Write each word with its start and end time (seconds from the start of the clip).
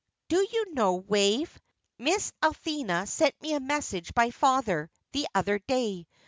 "Do 0.29 0.37
you 0.37 0.73
know, 0.73 0.95
Wave, 0.95 1.61
Miss 1.99 2.33
Althea 2.41 3.05
sent 3.05 3.39
me 3.39 3.53
a 3.53 3.59
message 3.59 4.15
by 4.15 4.31
father 4.31 4.89
the 5.11 5.27
other 5.35 5.59
day. 5.59 6.07